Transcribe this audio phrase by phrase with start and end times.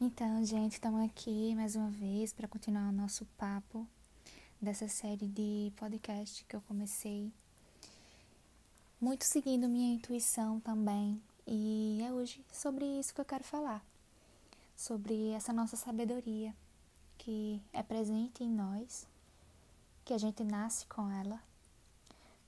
[0.00, 3.84] Então, gente, estamos aqui mais uma vez para continuar o nosso papo
[4.62, 7.32] dessa série de podcast que eu comecei.
[9.00, 11.20] Muito seguindo minha intuição também.
[11.44, 13.84] E é hoje sobre isso que eu quero falar.
[14.76, 16.54] Sobre essa nossa sabedoria
[17.18, 19.04] que é presente em nós,
[20.04, 21.42] que a gente nasce com ela,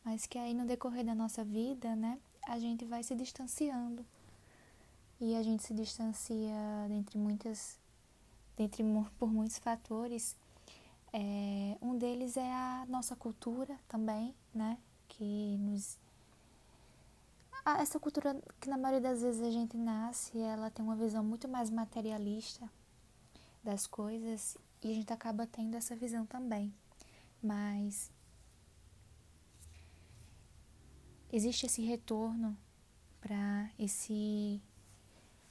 [0.04, 4.06] mas que aí no decorrer da nossa vida, né, a gente vai se distanciando
[5.20, 6.54] e a gente se distancia
[6.88, 7.78] dentre muitas,
[8.56, 8.82] dentre
[9.18, 10.36] por muitos fatores.
[11.12, 14.78] É, um deles é a nossa cultura também, né?
[15.08, 15.98] Que nos
[17.78, 21.46] essa cultura que na maioria das vezes a gente nasce, ela tem uma visão muito
[21.46, 22.70] mais materialista
[23.62, 26.72] das coisas e a gente acaba tendo essa visão também.
[27.42, 28.10] Mas
[31.30, 32.56] existe esse retorno
[33.20, 34.60] para esse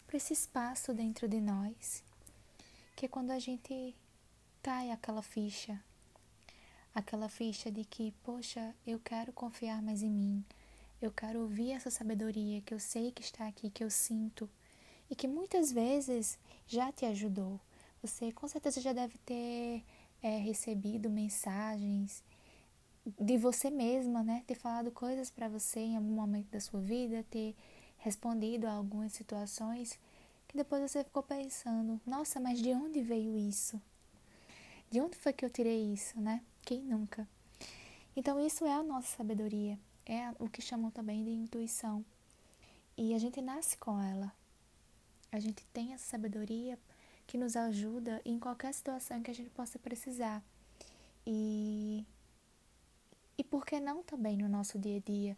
[0.10, 2.04] para esse espaço dentro de nós,
[2.96, 3.96] que é quando a gente
[4.60, 5.80] cai aquela ficha,
[6.96, 10.44] aquela ficha de que, poxa, eu quero confiar mais em mim,
[11.00, 14.50] eu quero ouvir essa sabedoria que eu sei que está aqui, que eu sinto
[15.12, 17.60] e que muitas vezes já te ajudou.
[18.02, 19.84] Você com certeza já deve ter
[20.24, 22.24] é, recebido mensagens
[23.06, 24.44] de você mesma, né?
[24.48, 27.56] Ter falado coisas para você em algum momento da sua vida, ter
[28.00, 30.00] respondido a algumas situações
[30.48, 33.80] que depois você ficou pensando: nossa, mas de onde veio isso?
[34.90, 36.42] De onde foi que eu tirei isso, né?
[36.66, 37.28] Quem nunca?
[38.16, 42.04] Então, isso é a nossa sabedoria, é o que chamam também de intuição.
[42.98, 44.34] E a gente nasce com ela.
[45.32, 46.78] A gente tem essa sabedoria
[47.28, 50.44] que nos ajuda em qualquer situação que a gente possa precisar.
[51.26, 52.04] E,
[53.38, 55.38] e por que não também no nosso dia a dia?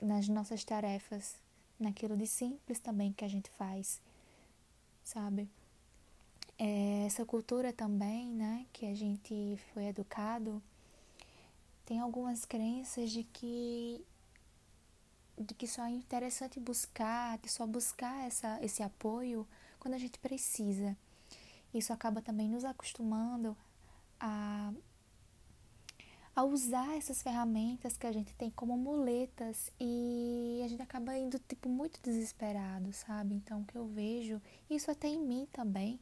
[0.00, 1.36] Nas nossas tarefas,
[1.78, 4.00] naquilo de simples também que a gente faz,
[5.04, 5.48] sabe?
[6.58, 10.62] É, essa cultura também, né, que a gente foi educado,
[11.86, 14.04] tem algumas crenças de que
[15.38, 19.48] de que só é interessante buscar, de só buscar essa, esse apoio
[19.78, 20.94] quando a gente precisa.
[21.72, 23.56] Isso acaba também nos acostumando
[24.20, 24.70] a
[26.34, 31.38] a usar essas ferramentas que a gente tem como muletas e a gente acaba indo
[31.38, 33.34] tipo muito desesperado, sabe?
[33.34, 35.98] Então o que eu vejo, isso até em mim também,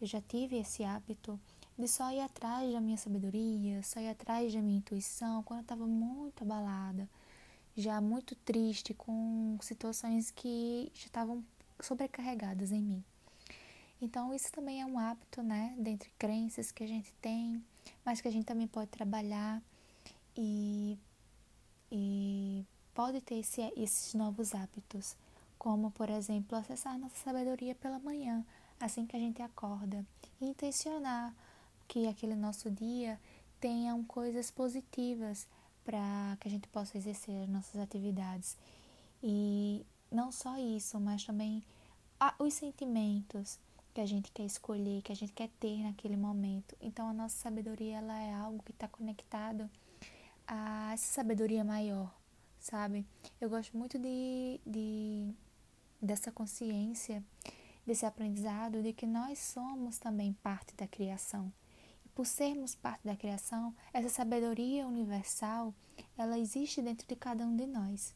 [0.00, 1.38] eu já tive esse hábito
[1.78, 5.62] de só ir atrás da minha sabedoria, só ir atrás da minha intuição quando eu
[5.62, 7.08] estava muito abalada,
[7.76, 11.44] já muito triste com situações que já estavam
[11.80, 13.04] sobrecarregadas em mim.
[14.00, 17.62] Então isso também é um hábito, né, dentre crenças que a gente tem
[18.04, 19.62] mas que a gente também pode trabalhar
[20.36, 20.98] e,
[21.90, 22.64] e
[22.94, 25.16] pode ter esse, esses novos hábitos,
[25.58, 28.44] como, por exemplo, acessar nossa sabedoria pela manhã,
[28.80, 30.04] assim que a gente acorda,
[30.40, 31.34] e intencionar
[31.88, 33.18] que aquele nosso dia
[33.60, 35.46] tenham coisas positivas
[35.84, 38.56] para que a gente possa exercer as nossas atividades.
[39.22, 41.62] E não só isso, mas também
[42.18, 43.58] ah, os sentimentos,
[43.96, 46.76] que a gente quer escolher, que a gente quer ter naquele momento.
[46.82, 49.70] Então a nossa sabedoria ela é algo que está conectado
[50.46, 52.14] a essa sabedoria maior,
[52.58, 53.06] sabe?
[53.40, 55.32] Eu gosto muito de, de
[55.98, 57.24] dessa consciência,
[57.86, 61.50] desse aprendizado de que nós somos também parte da criação.
[62.04, 65.72] E por sermos parte da criação, essa sabedoria universal,
[66.18, 68.14] ela existe dentro de cada um de nós.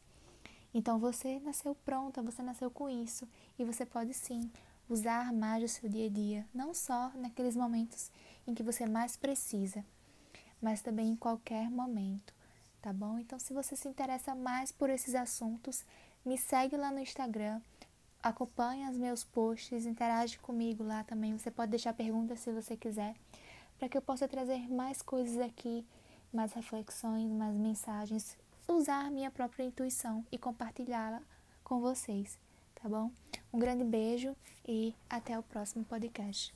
[0.75, 3.27] Então você nasceu pronta, você nasceu com isso
[3.57, 4.47] e você pode sim
[4.91, 8.11] usar mais o seu dia a dia, não só naqueles momentos
[8.45, 9.85] em que você mais precisa,
[10.61, 12.33] mas também em qualquer momento,
[12.81, 13.17] tá bom?
[13.17, 15.85] Então, se você se interessa mais por esses assuntos,
[16.25, 17.61] me segue lá no Instagram,
[18.21, 21.37] acompanha os meus posts, interage comigo lá também.
[21.37, 23.15] Você pode deixar perguntas se você quiser,
[23.79, 25.85] para que eu possa trazer mais coisas aqui,
[26.33, 28.37] mais reflexões, mais mensagens,
[28.67, 31.21] usar minha própria intuição e compartilhá-la
[31.63, 32.37] com vocês
[32.81, 33.11] tá bom?
[33.53, 34.35] Um grande beijo
[34.67, 36.53] e até o próximo podcast.